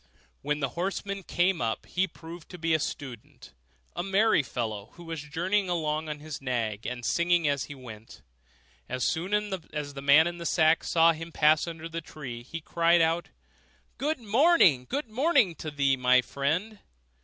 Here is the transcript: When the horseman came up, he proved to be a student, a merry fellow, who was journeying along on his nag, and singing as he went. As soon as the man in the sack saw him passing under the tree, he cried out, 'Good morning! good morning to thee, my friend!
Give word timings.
When 0.41 0.61
the 0.61 0.69
horseman 0.69 1.21
came 1.21 1.61
up, 1.61 1.85
he 1.85 2.07
proved 2.07 2.49
to 2.49 2.57
be 2.57 2.73
a 2.73 2.79
student, 2.79 3.53
a 3.95 4.01
merry 4.01 4.41
fellow, 4.41 4.89
who 4.93 5.03
was 5.03 5.21
journeying 5.21 5.69
along 5.69 6.09
on 6.09 6.21
his 6.21 6.41
nag, 6.41 6.87
and 6.87 7.05
singing 7.05 7.47
as 7.47 7.65
he 7.65 7.75
went. 7.75 8.23
As 8.89 9.05
soon 9.05 9.31
as 9.53 9.93
the 9.93 10.01
man 10.01 10.25
in 10.25 10.39
the 10.39 10.45
sack 10.47 10.83
saw 10.83 11.11
him 11.11 11.31
passing 11.31 11.69
under 11.69 11.87
the 11.87 12.01
tree, 12.01 12.41
he 12.41 12.61
cried 12.61 12.99
out, 12.99 13.27
'Good 13.99 14.19
morning! 14.19 14.87
good 14.89 15.07
morning 15.07 15.53
to 15.57 15.69
thee, 15.69 15.95
my 15.95 16.23
friend! 16.23 16.79